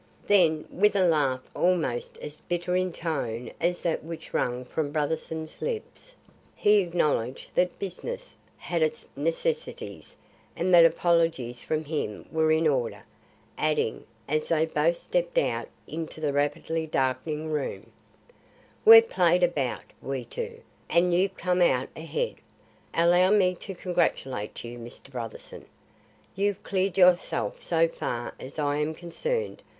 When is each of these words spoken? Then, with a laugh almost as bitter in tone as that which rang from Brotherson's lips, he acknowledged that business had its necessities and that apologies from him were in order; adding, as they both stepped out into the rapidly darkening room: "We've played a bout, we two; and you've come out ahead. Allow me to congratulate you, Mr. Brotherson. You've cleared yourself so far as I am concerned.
Then, 0.25 0.65
with 0.71 0.95
a 0.95 1.05
laugh 1.05 1.43
almost 1.55 2.17
as 2.23 2.39
bitter 2.39 2.75
in 2.75 2.91
tone 2.91 3.51
as 3.61 3.83
that 3.83 4.03
which 4.03 4.33
rang 4.33 4.65
from 4.65 4.91
Brotherson's 4.91 5.61
lips, 5.61 6.15
he 6.55 6.79
acknowledged 6.79 7.51
that 7.53 7.77
business 7.77 8.35
had 8.57 8.81
its 8.81 9.07
necessities 9.15 10.15
and 10.55 10.73
that 10.73 10.85
apologies 10.85 11.61
from 11.61 11.83
him 11.85 12.25
were 12.31 12.51
in 12.51 12.67
order; 12.67 13.03
adding, 13.59 14.03
as 14.27 14.47
they 14.47 14.65
both 14.65 14.97
stepped 14.97 15.37
out 15.37 15.67
into 15.87 16.19
the 16.19 16.33
rapidly 16.33 16.87
darkening 16.87 17.51
room: 17.51 17.91
"We've 18.83 19.07
played 19.07 19.43
a 19.43 19.47
bout, 19.47 19.83
we 20.01 20.25
two; 20.25 20.61
and 20.89 21.13
you've 21.13 21.37
come 21.37 21.61
out 21.61 21.89
ahead. 21.95 22.37
Allow 22.91 23.29
me 23.29 23.53
to 23.53 23.75
congratulate 23.75 24.63
you, 24.63 24.79
Mr. 24.79 25.11
Brotherson. 25.11 25.65
You've 26.35 26.63
cleared 26.63 26.97
yourself 26.97 27.61
so 27.61 27.87
far 27.87 28.33
as 28.39 28.57
I 28.57 28.77
am 28.77 28.95
concerned. 28.95 29.61